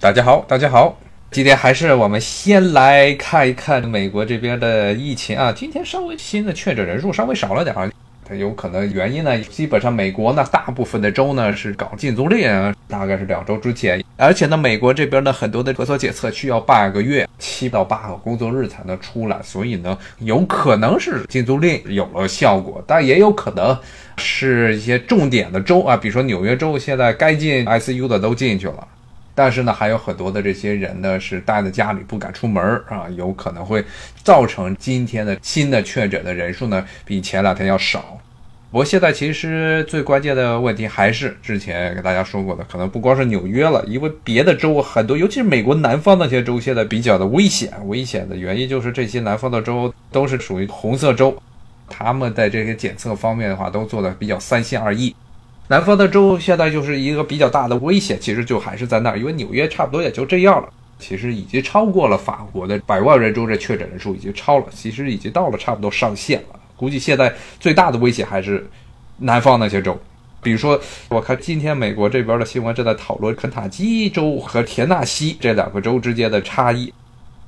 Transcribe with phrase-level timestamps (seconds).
[0.00, 0.96] 大家好，大家好，
[1.32, 5.52] 今天还是我们先来看一看美国这边的疫情啊。
[5.52, 7.90] 今天稍微新的确诊人数稍微少了点儿，
[8.24, 23.76] 它有可能原因呢，基本上美国呢大部分的州呢是搞禁足令，大概是两周之前，而且呢美国这边呢很多的核酸检测需要半个月，七到八个工作日才能出来，所以呢有可能是禁足令有了效果，但也有可能
[24.16, 28.86] 是一些重点的州啊，比如说纽约州现在该进 ICU 的都进去了。
[29.38, 33.84] 但是呢，还有很多的这些人呢，是待在家里不敢出门啊，有可能会
[34.24, 38.18] 造成今天的新的确诊的人数呢比前两天要少。
[38.72, 47.72] 不过现在其实最关键的问题还是之前跟大家说过的，可能不光是纽约了，因为别的州很多，尤其是美国南方那些州现在比较的危险。
[47.86, 51.40] 危险的原因就是这些南方的州都是属于红色州，
[51.88, 55.14] 他们在这些检测方面的话都做的比较三心二意。
[55.70, 60.68] 南方的州现在就是一个比较大的危险，其实就还是在那儿，因为纽约差不多也就这样了，
[60.98, 66.58] 其实已经超过了法国的百万人州这确诊人数已经超了，其实已经到了差不多上限了。
[66.74, 68.66] 估计现在最大的威胁还是
[69.18, 69.94] 南方那些州，
[70.42, 76.90] 比如说我看今天美国这边的新闻正在讨论肯塔基州和田纳西这两个州之间的差异，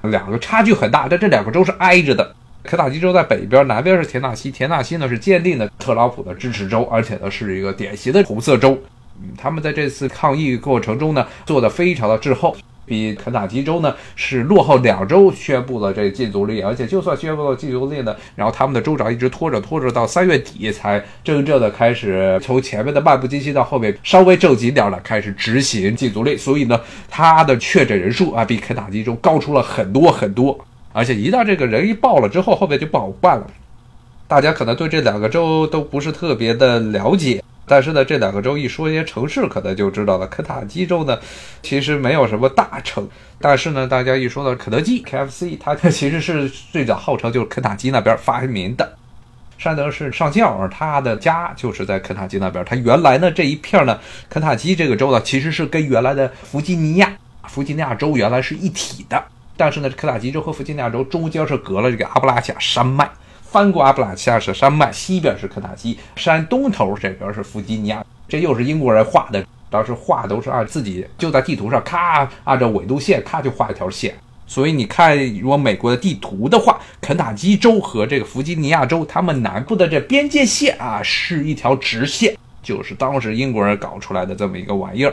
[0.03, 2.37] 两个差距很大，但这两个州是挨着的。
[2.63, 4.51] 肯塔基州在北边，南边是田纳西。
[4.51, 8.79] 田纳西呢是坚定的特朗普的支持州，而且呢是一个典型的红色州。
[9.23, 30.59] 嗯，他们在这次抗议过程中呢做的非常的滞后，比肯塔基州呢是落后两周宣布了这禁足令，而且就算宣布了禁足令呢，然后他们的州长一直拖着拖着到三月底才真正的开始从前面的漫不经心到后面稍微正经点的开始执行禁足令，所以呢他的确诊人数啊比肯塔基州高出了很多很多。
[30.93, 33.47] 而且一旦这个人一爆了之后，后面就不好办了。
[34.27, 40.27] 大家可能对这两个州都不是特别的了解，但是呢，这两个州一说一些城市，可能就知道了。
[40.29, 41.19] 肯塔基州呢，
[41.63, 43.09] 其实没有什么大城，
[43.41, 48.97] 但是呢，大家一说到肯德基 （KFC），它其实是最早号称就是肯塔基那边发明的。
[49.59, 52.65] 山德士上校他的家就是在肯塔基那边。
[52.65, 53.99] 他原来呢这一片呢，
[54.29, 57.13] 肯塔基这个州呢，其实是跟原来的弗吉尼亚、
[57.49, 59.23] 弗吉尼亚州原来是一体的。
[59.61, 63.07] 但是呢，肯塔基州和弗吉尼亚州中间是隔了这个阿布拉恰山脉，
[63.43, 74.15] 翻过阿布拉恰是山脉，西边是肯塔基，山东头这边是弗吉尼亚，这又是英国人画的，当时画都是按自己就在地图上咔按照纬度线咔就画一条线，
[74.47, 85.13] 所以你看，如果美国的地图的话，肯塔基州和这个弗吉尼亚州，他们南部的这边界线啊是一条直线，就是当时英国人搞出来的这么一个玩意儿。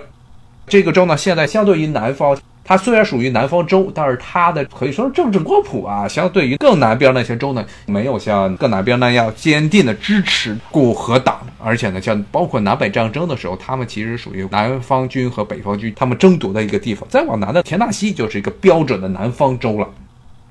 [0.69, 2.37] 这个州呢，现在相对于南方。
[2.67, 11.39] 它虽然属于南方州，但是它的可以说是政治光谱啊，相对于更南边那些州呢，没有像更南边那样坚定的支持共和党。
[11.63, 17.07] 而且呢，像包括南北战争的时候，他们其实属于南方军和北方军他们争夺的一个地方。
[17.09, 19.87] 再往南的田纳西就是一个标准的南方州了。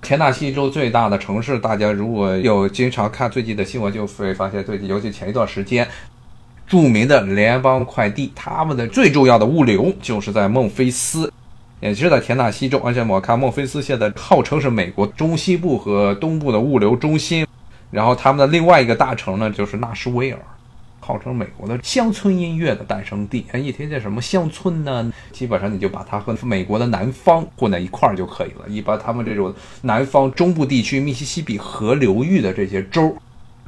[0.01, 5.87] 田纳西州最大的城市，大家如果有经常看最近的新闻，就会发现最近，尤其前一段时间，
[6.67, 11.31] 著名的联邦快递，他们的最重要的物流就是在孟菲斯。
[11.81, 17.47] 也是在田纳西州，而且我看孟菲斯现在号称是美国中西部和东部的物流中心。
[17.91, 20.39] 然后他们的另外一个大城呢，就是纳什维尔，
[21.01, 23.47] 号称美国的乡村音乐的诞生地。
[23.55, 28.69] 一听见什么乡村呢，基本上你就把它和美国的南方混在一块儿就可以了。
[28.69, 33.17] 一般他们这种南方中部地区、密西西比河流域的这些州，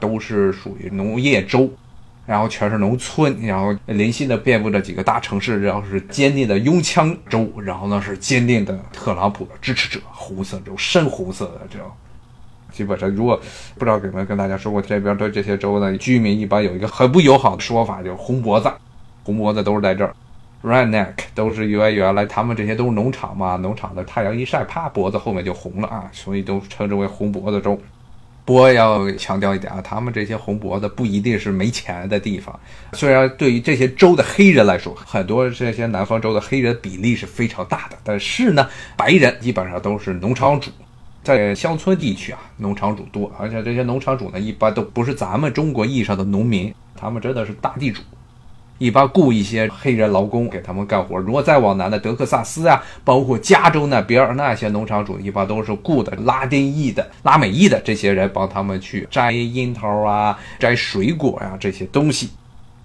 [0.00, 1.70] 都是属于农业州。
[2.28, 11.82] 然后全是农村，然后零星的遍布着几个大城市，然后是坚定的拥枪州，然后呢是坚定的特朗普的支持者，红色州，深红色的州。
[12.70, 13.40] 基本上，如果
[13.78, 18.70] 不知道有没有跟大家说过，这边对这些州呢，居民一般有一个很不友好的说法，就是红脖子，
[19.24, 20.14] 红脖子都是在这儿
[20.62, 27.80] ，redneck 都是因为原来他们这些都是农场嘛，农场的太阳一晒，啪，脖子后面就红了啊，所以都称之为红脖子州。
[28.48, 32.58] 不过要强调一点啊，他们这些红脖子不一定是没钱的地方。
[32.94, 38.66] 虽然对于这些州的黑人来说，很多这些南方州的黑人比例是非常大的，但是呢，
[38.96, 40.70] 白人基本上都是农场主，
[41.22, 48.00] 在乡村地区啊，农场主多，而且这些农场主呢，一般都不是咱们中国意义上的农民，他们真的是大地主。
[48.78, 51.18] 一般雇一些黑人劳工给他们干活。
[51.18, 62.30] 如果再往南的德克萨斯啊，包括加州那边那些农场主，一般都是雇的拉丁裔的、拉美裔的这些人帮他们去摘樱桃啊、摘水果呀这些东西。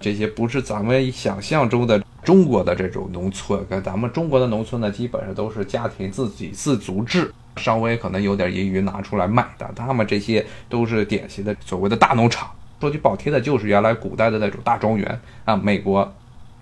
[0.00, 9.70] 这些不是咱们想象中的中国的这种农村，跟咱们中国的农村呢，基本上都是家庭自给自足制，稍微可能有点盈余拿出来卖的。
[9.74, 12.50] 他们这些都是典型的所谓的大农场。
[12.80, 16.14] 说句不好听的，就是原来古代的那种大庄园啊，美国，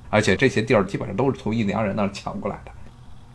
[0.08, 2.70] 而且这些地儿基本上都是从印第安人那儿抢过来的。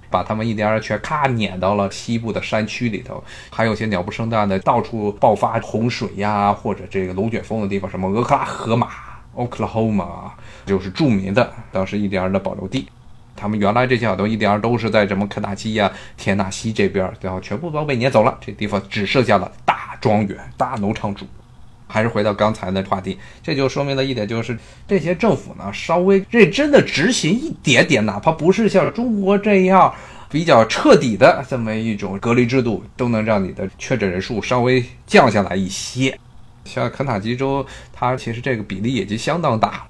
[0.09, 8.88] 把他们印第安人全咔撵到了西部的山区里头，还有些鸟不生蛋的，到处爆发洪水呀，或者这个龙卷风的地方，什么俄克拉荷马
[9.35, 10.31] （Oklahoma）
[10.65, 12.88] 就是著名的当时印第安人的保留地。
[13.35, 21.25] 他们原来这些都印第安都是在什么肯塔基呀、田纳西这边，然后全部都被撵走了，这地方只剩下了大庄园、大农场主。
[21.88, 24.57] 还是回到刚才的话题，这就说明了一点，就是
[24.88, 29.94] 这些政府呢，稍微认真的执行一点点，哪怕不是像中国这样
[30.30, 36.19] 比较彻底的这么一种隔离制度，都能让你的确诊人数稍微降下来一些。
[36.66, 39.84] 像肯塔基州，它其实这个比例已经相当大了。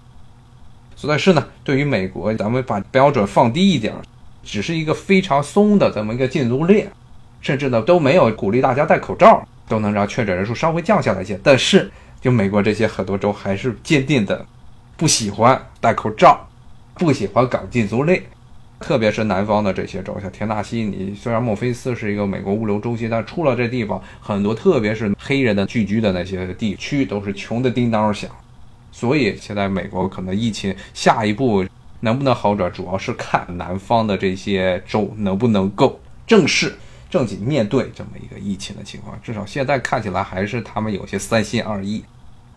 [1.08, 3.94] 但是呢，对于美国，咱们把标准放低一点，
[4.44, 6.88] 只是一个非常松的这么一个禁足令，
[7.42, 9.48] 甚至呢都没有鼓励大家戴口罩。
[9.68, 11.92] 都能让确诊人数稍微降下来些，但是
[12.22, 14.46] 就美国这些很多州还是坚定的
[14.96, 16.48] 不喜欢戴口罩，
[16.96, 18.22] 不喜欢搞禁足令，
[18.80, 28.30] 特别是南方的这些州，像田纳西，你虽然墨菲斯是一个美国物流中心，但出了这地方，很多特别是黑人的聚居的那些地区都是穷的叮当响，
[28.92, 31.66] 所以现在美国可能疫情下一步
[32.00, 36.74] 能不能好转，主要是看南方的这些州能不能够正视。
[37.10, 42.04] 正经面对这么一个疫情的情况，至少现在看起来还是他们有些三心二意。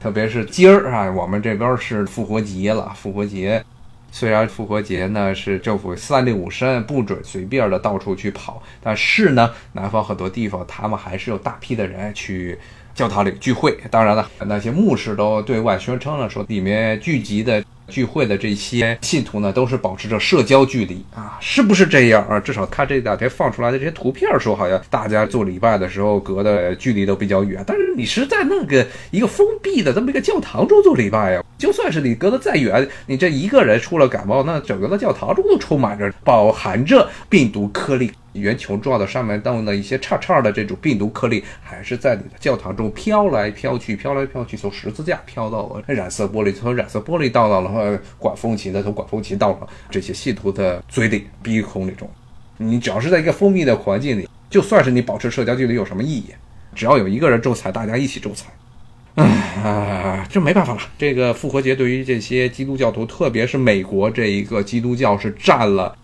[0.00, 2.92] 特别是今儿啊，我们这边是复活节了。
[2.96, 3.62] 复活节
[4.10, 12.58] 虽然复活节呢是政府三令五申不准随便的到处去跑，但是呢，南方很多地方他们还是有大批的人去
[12.94, 13.78] 教堂里聚会。
[13.90, 17.62] 当然了，那些牧师都对外宣称了，说里面聚集的。
[17.90, 22.40] 聚会的这些信徒呢，都是保持着社交距离啊，是不是这样啊？
[22.40, 27.62] 至少看这两天放出来的这些图片说，好像大家做礼拜的时候隔的距离都比较远。
[27.66, 38.10] 但是你是在那个一个封闭的这么一个教堂中做礼拜呀，就算是你隔得再远，你这一个人出了感冒，那整个的教堂中都充满着饱含着病毒颗粒。
[38.34, 52.08] 圆球状的上面弄的一些叉叉的这种病毒颗粒，还是在你的教堂中飘来飘去，飘来飘去，从十字架飘到了染色玻璃，从染色玻璃到到了管风琴的，从管风琴到了这些信徒的嘴里、鼻孔里中。
[52.56, 56.26] 你只要是在一个封闭的环境里，就算是你保持社交距离有什么意义？
[56.74, 58.46] 只要有一个人仲裁，大家一起仲裁。
[59.16, 60.80] 唉，这没办法了。
[60.96, 65.96] 这个复活节对于这些基督教徒，特别是美国这一个基督教是占了。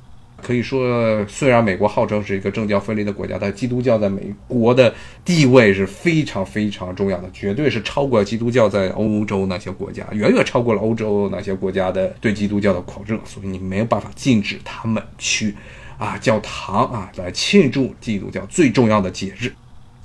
[0.43, 4.95] 可以说，虽然美国号称是一个政教分离的国家，但基督教在美国的
[5.25, 13.19] 地位是非常非常重要的，绝对是超过基督教在欧洲那些国家，远远超过了欧洲那些国家的对基督教的狂热。
[13.25, 15.55] 所以你没有办法禁止他们去
[15.99, 19.51] 啊教堂啊来庆祝基督教最重要的节日。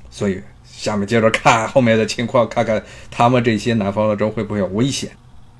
[0.09, 2.81] 所以下面接着看后面的情况，看看
[3.11, 5.11] 他们这些南方的州会不会有危险。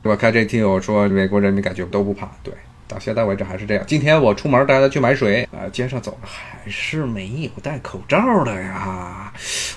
[0.04, 2.54] 我看这听友说，美国人民感觉都不怕，对。
[2.92, 3.84] 到现在为止还是这样。
[3.88, 9.32] 今天我出门带他去买水，啊，街上走还是没有戴口罩的呀。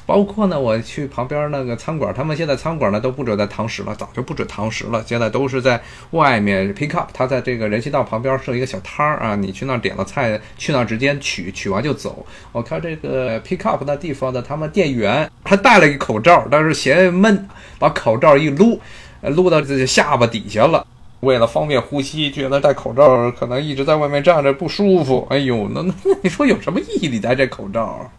[0.05, 5.03] 包括呢，我去旁边那个餐馆，他们现在餐馆呢都不准在堂食了，早就不准堂食了。
[5.07, 5.81] 现在都是在
[6.11, 12.27] 外面 pick up，他在这个人行道旁边设一个小摊儿啊，你去那儿点了菜，去那儿直接取，取完就走。
[12.51, 18.81] 我看这个 pick up 那地方的他们店员还戴了一个口罩，但是嫌闷，把口罩一撸，
[19.23, 20.87] 撸到自己下巴底下了。
[21.25, 25.27] 为了方便呼吸，觉得戴口罩可能一直在外面站着不舒服。
[25.31, 27.09] 哎呦，那 那你说有什么意义？
[27.09, 28.11] 你戴这口罩？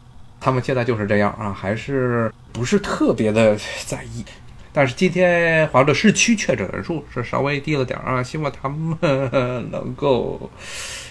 [0.41, 4.24] 他们现在就是这样啊，还是不是特别的在意。
[4.74, 8.98] 但是今天华盛顿市区确诊人数是稍微低了点啊，希望他们
[9.72, 10.50] 能够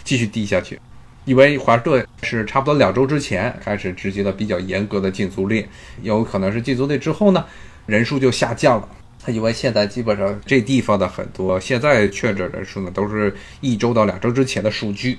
[0.05, 0.79] 继续低下去。
[1.25, 5.67] 因为华盛顿是差不多两周之前开始执行了比较严格的禁足令，
[6.03, 7.45] 有可能是禁足令之后呢，
[7.87, 8.89] 人数就下降了。
[9.25, 15.19] 他因为现在基本上这地方的很多现在确诊人数呢，都是一周到两周之前的数据，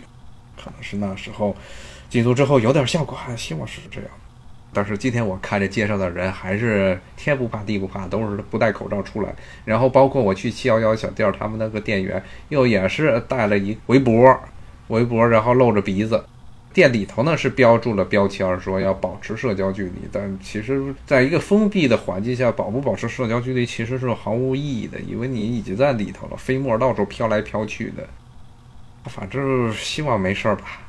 [0.56, 1.56] 可能是那时候
[2.08, 4.10] 禁足之后有点效果，还希望是这样。
[4.72, 9.34] 但是今天我看这街上的人还是天不怕地不怕，都是不戴口罩出来。
[9.64, 14.40] 然后包括我去七幺幺小店，他们那个店员又也是戴了一围脖，
[14.90, 16.24] 围脖然后露着鼻子。
[16.76, 28.06] 店里头呢是标注了标签，说要保持社交距离，但其实在一个封闭的环境下，保不保持社交距离其实是毫无意义的，因为你已经在里头了，飞沫到处飘来飘去的。
[29.06, 30.82] 反正希望没事儿吧。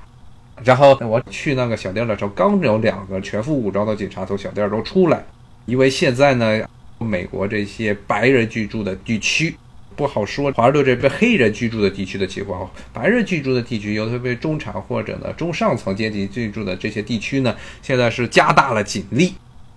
[0.65, 5.25] 然后我去那个小店的时候，刚有两个全副武装的警察从小店中出来，
[5.67, 9.55] 因为现在呢，美国这些白人居住的地区。
[9.97, 19.35] 不好说，华盛顿这边黑人居住的地区的情况，白人居住的地区，尤其是中产或者呢中上层阶级居住的这些地区呢，现在是加大了警力。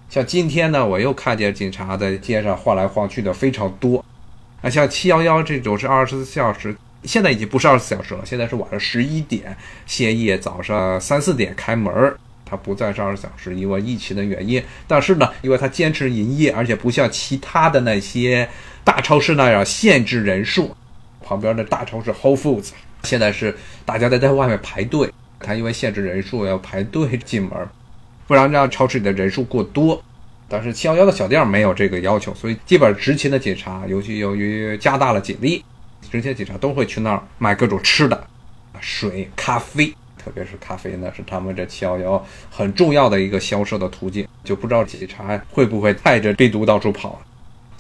[0.10, 4.04] 像今天呢，我又看见警察在街上晃来晃去的非常多。
[4.62, 12.18] 啊，像七幺幺这种是二十四小时现在已经不是二十四小时了，现在是晚上十一点歇业，早上三四点开门儿。
[12.44, 14.62] 它不再是二十四小时，因为疫情的原因。
[14.88, 18.50] 但是呢，因为它坚持营业，而且不像其他的那些
[18.84, 20.76] 大超市那样限制人数。
[21.22, 22.70] 旁边的大超市 Whole Foods
[23.04, 23.56] 现在是
[23.86, 27.52] 大家在在外面排队，它因为限制人数要排队进门，
[28.26, 30.02] 不然让超市里的人数过多。
[30.48, 35.64] 但是七幺幺的小店没有这个要求，所以基本上执勤的警察，尤其由于加大了警力，
[36.10, 38.28] 执勤警察都会去那儿买各种吃的，
[38.80, 39.94] 水、咖啡。
[40.18, 47.22] 特别是咖啡呢，是他们这七幺幺很重要的一个销售的途径，就不知道警察会不会带着病毒到处跑。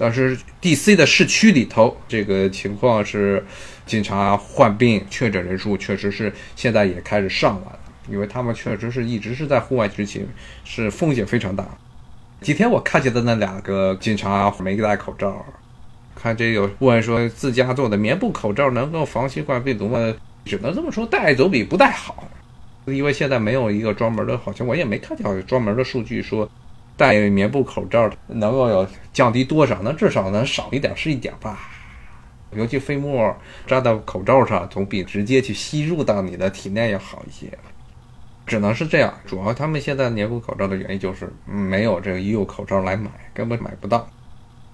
[0.01, 0.95] 但是 D.C.
[0.95, 3.45] 的市区里头，这个情况是，
[3.85, 7.79] 警察患病确诊人数确实是现在也开始上来了，
[8.09, 10.25] 因为他们确实是一直是在户外执勤，
[10.63, 11.67] 是风险非常大。
[12.39, 15.45] 今天我看见的那两个警察没戴口罩，
[16.15, 20.15] 看这有问说自家做的棉布口罩能够防新冠病毒吗？
[20.45, 22.23] 只能这么说，戴总比不戴好，
[22.85, 26.49] 因为现在没有一个专门的，好像我也没看见专门的数据说，
[26.99, 31.57] 戴棉布口罩能够有降低多少，那至少能少一点是一点吧。
[32.51, 33.33] 尤其飞沫
[33.65, 37.47] 扎到口罩上，总比直接去吸入到你的体内要好一些。
[38.45, 44.05] 只能是这样，主要他们现在棉布口罩的原因就是没有这个医用口罩来买，根本买不到。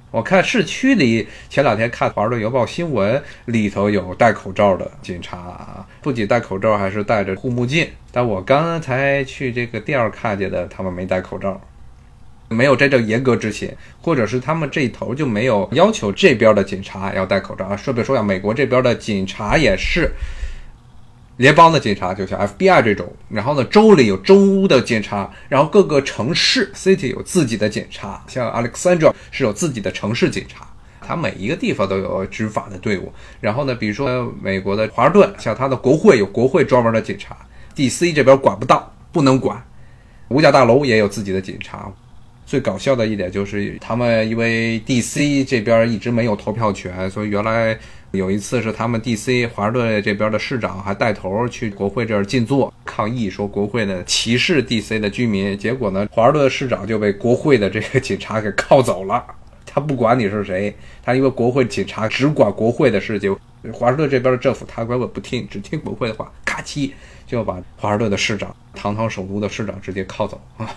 [0.10, 7.88] 我看市区里前两天看《华盛顿邮报》新闻里头有戴口罩的警察，不仅戴口罩，还是戴着护目镜。
[8.12, 11.60] 但我刚才去这个店儿看见的，他们没戴口罩，
[12.56, 13.72] 没有真正严格执行，
[14.02, 17.76] 或者是他们这一头就没有要求这边的警察要戴口罩啊。
[17.76, 20.10] 顺便说下，美国这边的警察也是。
[21.38, 30.66] 联邦的警察就像 FBI 这种，然后呢，州里有州的警察，然后各个城市 city 有自己的警察，像 Alexandra 是有自己的城市警察，
[31.02, 33.12] 它每一个地方都有执法的队伍。
[33.42, 37.36] 然后呢，比如说美国的华盛顿，像它的国会有国会专门的警察
[37.76, 39.62] ，DC 这边管不到，不能管，
[40.30, 41.92] 五角大楼也有自己的警察。
[42.46, 47.78] 最搞笑的一点就是，他们因为 DC 这边一直没有投票权，所以原来。
[48.12, 49.46] 有一次是他们 D.C.
[49.48, 54.98] 华盛顿这边的市长还带头去国会这儿静坐抗议，说国会呢歧视 D.C.
[54.98, 55.58] 的居民。
[55.58, 59.22] 结果呢，华盛顿市长就被国会的这个 警察给铐走了。
[59.66, 60.74] 他不管你是谁，
[61.04, 63.36] 他因为国会警察只管国会的事情，
[63.74, 66.92] 华盛顿这边的政府他根本不听，只听国会的话，咔叽
[67.28, 70.74] 就把华盛顿的市长，堂堂首都的市长直接铐走啊。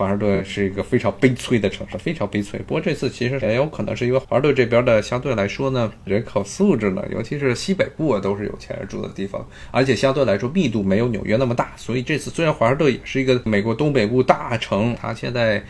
[0.00, 2.58] 华盛顿是一个非常悲催的城市，非常悲催。
[2.60, 11.72] 不过这次其实也有可能是因为华盛顿这边的相对来说呢，人口素质呢，尤其是西北部啊，都是有钱人住的地方，而且相对来说密度没有纽约那么大。
[11.76, 15.62] 所以这次虽然华盛顿也是一个美国东北部大城，它现在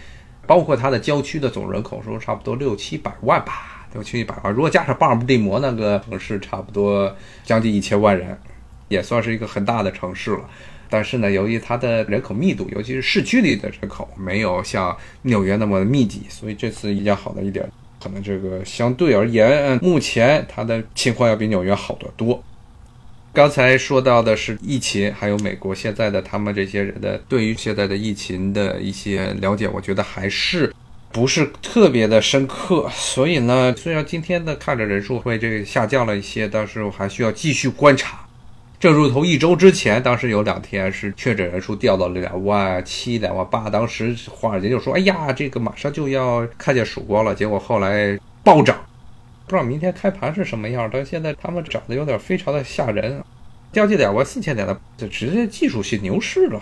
[0.46, 4.54] 包括它的郊区的总人口数差不多六七百万吧，六七百万。
[4.54, 8.38] 如果加上巴尔的摩那个城市，差不多将近一千万人，
[8.86, 10.48] 也算是一个很大的城市了。
[10.90, 17.64] 但是呢，由于它的人口密度，尤其是市区里的人口没有像纽约那么密集，所以这次比较好的一点，
[18.02, 22.42] 可能这个相对而言，目前它的情况要比纽约好得多。
[23.32, 30.74] 刚才说到的是疫情，还有美国现在的他们这些人的对于现在的疫情的一些了解，我觉得还是
[31.12, 32.90] 不是特别的深刻。
[32.92, 38.26] 所以呢，虽然今天的看着人数会这个下降了一些，但是我还需要继续观察。
[38.80, 48.74] 正如头一周之前，当时有两天是确诊人数掉到了两万七、两万八，当时华尔街就说：“哎呀，这个马上就要看见曙光了。”结果后来暴涨，
[49.44, 50.88] 不知道明天开盘是什么样。
[50.90, 53.22] 但现在他们涨得有点非常的吓人，
[53.70, 56.58] 掉近两万四千点的，就直接技术性牛市了。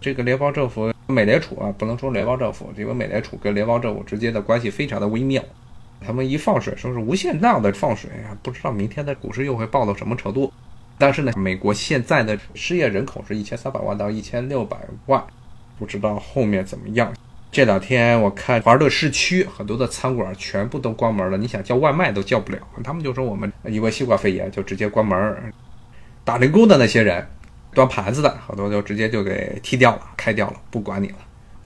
[0.00, 5.42] 这个联邦政府、美联储啊，不能说联邦政府，因为美联储跟联邦政府之间的关系非常的微妙，
[6.00, 8.08] 他们一放水说是无限量的放水，
[8.42, 10.50] 不知道明天的股市又会爆到什么程度。
[10.98, 15.22] 但是呢，美国现在的失业人口是一千三百万到一千六百万，
[15.78, 17.12] 不知道后面怎么样。
[17.50, 22.58] 这两天我看华盛顿市区很多的餐馆全部都关门了，你想叫外卖都叫不了。
[22.82, 25.52] 他们就说我们因为新冠肺炎就直接关门。
[26.24, 27.26] 打零工的那些人，
[27.74, 31.16] 端盘子的好多就直接就给踢掉了，开掉了，不管你了。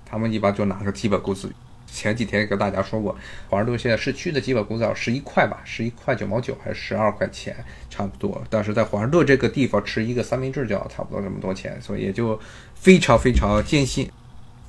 [0.04, 1.52] 他们一般就拿个基本工资。
[1.86, 3.16] 前几天跟大家说过，
[3.48, 7.56] 华盛顿现在市区的基本工资要十一块吧，十一块九毛九还是十二块钱，
[7.88, 8.42] 差不多。
[8.50, 12.38] 但是在华盛顿这个地方吃一个三明治就要差不多这么多钱，所以也就
[12.74, 14.08] 非常非常艰辛。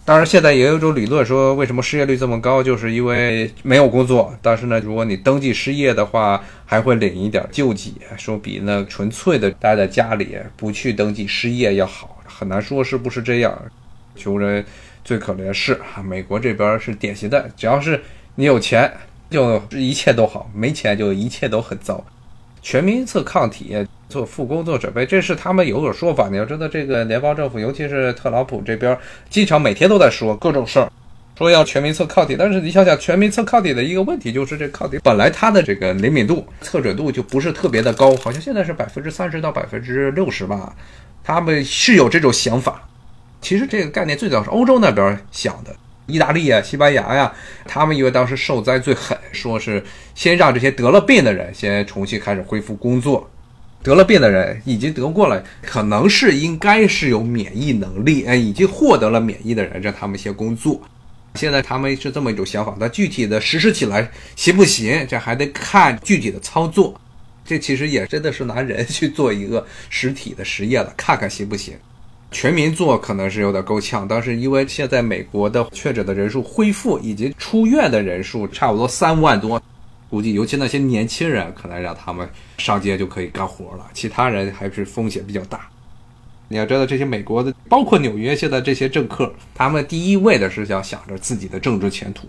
[0.05, 4.33] 当然，现在也有一种理论说，为什么失业率这么高，就是因为没有工作。
[4.41, 12.23] 但是呢，如果你登记失业的话，还会领一点救济，说比那纯粹的待在家里不去登记失业要好。
[12.25, 13.61] 很难说是不是这样，
[14.15, 14.63] 穷人。
[15.07, 17.97] 最可怜的是啊，美国这边是典型的，只要是
[18.35, 18.91] 你有钱，
[19.29, 22.05] 就一切都好；没钱就一切都很糟。
[22.61, 23.73] 全民测抗体，
[24.09, 26.27] 做复工做准备，这是他们有所说法。
[26.27, 28.99] 你要知道，这个联邦政府，尤其是特朗普这边，
[29.29, 30.91] 经常每天都在说各种事儿，
[31.37, 32.35] 说要全民测抗体。
[32.37, 40.75] 但是你想想，全民测抗体的一个问题就是，这抗体本来它的这个灵敏度、测准度就不是特别的高，好像现在是百分之三十到百分之六十吧。
[41.23, 42.85] 他们是有这种想法。
[43.41, 45.75] 其实这个概念最早是欧洲那边想的。
[46.05, 47.33] 意大利啊，西班牙呀，
[47.65, 49.83] 他们因为当时受灾最狠，说是
[50.15, 53.29] 先让这些得了病的人先重新开始恢复工作。
[53.83, 60.81] 得了病的人已经得过了，可能是应该是有免疫能力，哎，已经获得了免疫的人，让他们先工作。
[61.35, 66.99] 现在他们是这么一种想法，但具体的实施起来行不行，这还得看具体的操作。
[67.45, 71.75] 这其实也真的是拿人去做一个实体的实验了，看看行不行。
[72.31, 79.61] 全民做可能是有点够呛，但是因为现在美国的确诊的人数恢复以及出院的人数差不多三万多，
[80.09, 85.67] 估计尤其那些年轻人可能让他们上街就可以干活了，其他人还是风险比较大。
[86.49, 92.27] 你要知道，这些美国的，包括纽约现在这些政客，他们第一位的是想想着自己的政治前途。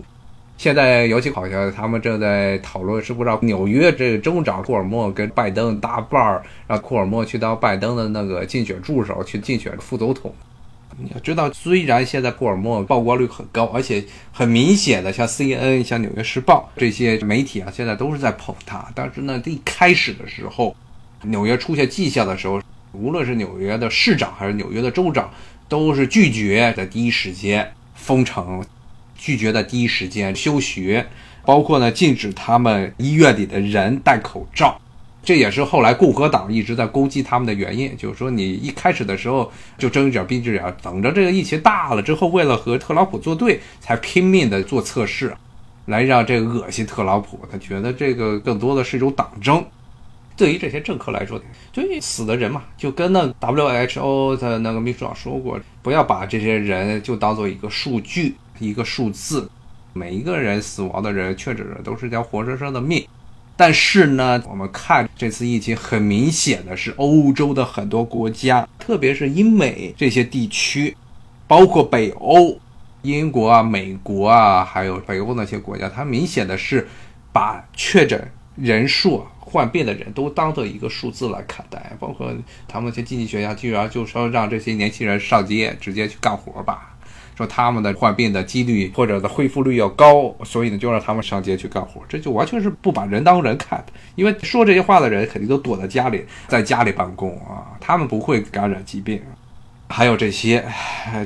[0.59, 10.35] 现在尤其好像他们正在讨论，是不是让纽约这个州长库尔默跟拜登搭伴儿，让库尔默去当拜登的那个竞选助手，去竞选副总统。
[10.97, 18.85] 你要知道，虽然现在库尔默曝光率很高，而且很明显的，像 CNN、像纽约时报这些媒体啊，现在都是在捧他。
[18.93, 20.75] 但是呢，一开始的时候，
[21.21, 22.61] 纽约出现迹象的时候，
[22.91, 25.31] 无论是纽约的市长还是纽约的州长，
[25.69, 28.61] 都是拒绝在第一时间封城。
[29.19, 31.05] 拒绝的第一时间休学，
[31.45, 34.79] 包括呢禁止他们医院里的人戴口罩，
[35.21, 37.95] 这也是后来共和党一直在攻击他们的原因。
[37.97, 45.35] 就是说，你一开始的时候就睁一只眼闭一只眼，等着这个疫情大了之后，为了和特朗普作对，才拼命的做测试，
[45.85, 47.39] 来让这个恶心特朗普。
[47.51, 49.63] 他觉得这个更多的是一种党争。
[50.37, 51.37] 对于这些政客来说，
[51.73, 58.35] 就死的人嘛，就跟那 WHO 的那个秘书长说过，不要把这些人就当做一个数据。
[58.59, 59.49] 一个数字，
[59.93, 63.07] 每一个人死亡的人、确诊的都是条活生生的命。
[63.55, 70.95] 但是呢，我们看这次疫情，很明显的是欧洲的很多国家，特别是英美这些地区，
[71.45, 72.57] 包括北欧、
[73.01, 76.87] 英国啊、美国啊，还有北欧那些国家，它明显的是
[77.33, 81.91] 把确诊人数、患病的人都当做一个数字来看待。
[81.99, 82.33] 包括
[82.65, 86.95] 他们那些经济学家，居然就说让这些年轻人上街直接去干活吧。
[87.39, 93.93] 说他们的患病的几率或者的恢复率要高，所以呢就让他们上街去干活，这就完全是不把人当人看的。
[94.15, 99.21] 因为说这些话的人肯定都躲在家里，在家里办公啊，他们不会感染疾病。
[99.87, 100.61] 还有这些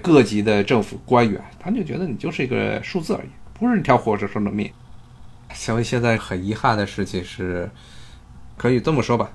[0.03, 4.69] 各级的政府官员，他就觉得你就是一个数字而已，不是一条活生生的命。
[5.51, 7.67] 所以现在很遗憾的事情是，
[8.55, 9.31] 可以这么说吧，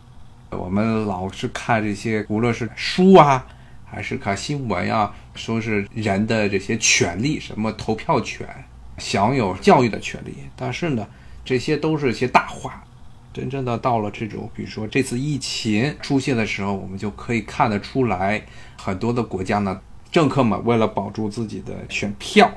[0.51, 3.45] 我们老是看这些，无论是书啊。
[3.91, 8.47] 还是看新闻呀，说是人的这些权利，什么投票权、
[8.99, 11.07] 享有教育的权利，但是呢，
[11.45, 12.85] 这些都是一些大话。
[13.33, 18.45] 真正的到了这种，比如说这次疫情出现的时候，我们就可以看得出来，
[18.77, 22.51] 很多的国家呢，政客们为了保住自己的选票，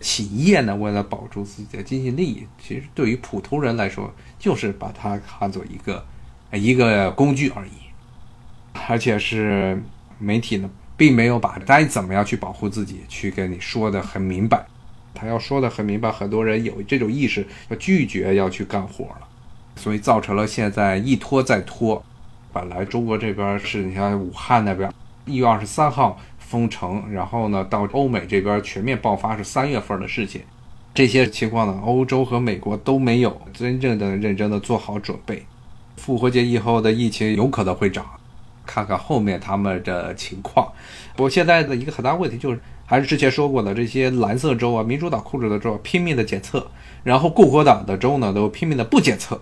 [0.00, 6.04] 企业呢为了保住自己的经济利益，其实对于普通人来说，就是把它看作一个
[6.52, 7.70] 一个工具而已，
[8.88, 9.80] 而且是。
[10.16, 14.64] 媒体呢，并没有把该怎么样去保护自己去跟你说的很明白。
[15.14, 19.28] 他要说的很明白，很多人有这种意识，要拒绝要去干活了，
[19.76, 22.04] 所以造成了现在一拖再拖。
[22.52, 24.92] 本来中国这边是你像武汉那边
[25.24, 30.42] 一月二十三号封城，然后呢到欧美这边全面爆发是三月份的事情。
[30.92, 35.44] 这些情况呢，欧洲和美国都没有真正的认真的做好准备。
[35.96, 38.04] 复活节以后的疫情有可能会涨。
[38.66, 40.66] 看看后面他们的情况。
[41.16, 46.66] 不过现在的一个很大问题就是，还是之前说过的，这些蓝色州啊，民主党控制的州拼命的检测，
[47.02, 49.40] 然后共和党的州呢都拼命的不检测，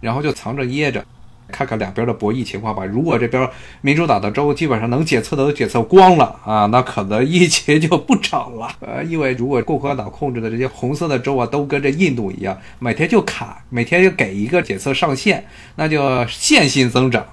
[0.00, 1.04] 然后就藏着掖着，
[1.48, 2.84] 看看两边的博弈情况吧。
[2.84, 3.48] 如果这边
[3.82, 8.74] 民主党的州基本上能检测的都检测光了啊，那可能疫情就不涨了。
[8.80, 17.24] 呃， 因为如果共和党控制的这些红色的州啊，都跟这印度一样，每天就卡，每天就给一个检测上限，那就线性增长。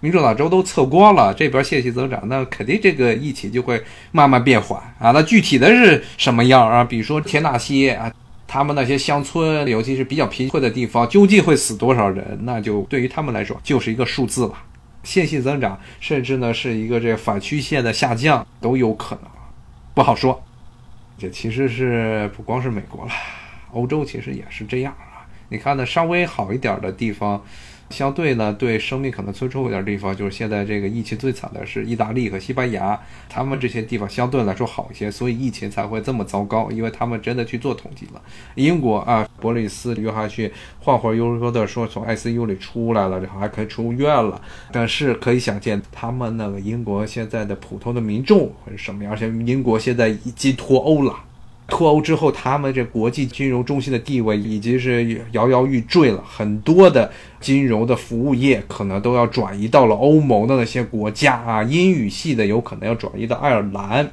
[0.00, 3.82] 民主党州都测光了，这边线性增长，那肯定这个疫情就会
[4.12, 5.10] 慢慢变缓啊。
[5.10, 6.84] 那具体的是什么样啊？
[6.84, 8.08] 比如说田纳西啊，
[8.46, 12.38] 他们那些乡村，尤其是比较贫困的地方，究竟会死多少人？
[12.42, 14.54] 那就对于他们来说就是一个数字了。
[15.02, 19.24] 线性增长，甚至呢是一个这反曲线的下降都有可能，
[19.94, 20.40] 不好说。
[21.18, 23.10] 这其实是不光是美国了，
[23.72, 25.26] 欧洲其实也是这样啊。
[25.48, 27.42] 你看呢，稍微好一点的地方。
[27.90, 32.98] 相对呢，对生命可能最重一点地方，就是现在这个疫情最惨的是意大利和西班牙，
[33.28, 38.22] 他们这些地方相对来说好一些，所以疫情才会这么糟糕，因为他们真的去做统计了。
[38.56, 51.14] 英国啊，博里斯约翰逊晃晃悠悠的说从 ICU 里出来了，然后还可以出院了，但是可以想见他们那个英国现在的普通的民众会是什么样，而且英国现在已经脱欧了。
[51.68, 56.24] 脱欧之后，他们这国际金融中心的地位已经是摇摇欲坠了。
[56.26, 64.10] 很多的金融的服务业可能都要转移到了欧盟的那些国家啊，英语系的有可能要转移到爱尔兰，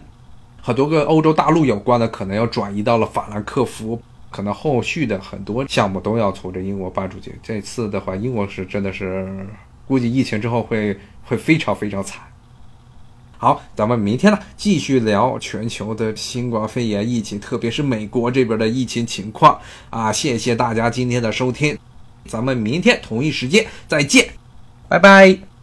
[0.62, 7.34] 很多跟欧洲大陆有关的可能要转移到了法兰克福，可能后续的很多项目都要从这英国搬出去。
[7.42, 9.48] 这次的话，英国是真的是
[9.88, 12.22] 估计疫情之后会会非常非常惨。
[13.46, 19.60] 好，咱们明天呢继续聊全球的新冠肺炎疫情，特别是美国这边的疫情情况
[19.92, 20.12] 啊！
[20.12, 21.78] 谢谢大家今天的收听，
[22.26, 24.30] 咱们明天同一时间再见，
[24.90, 25.55] 拜拜。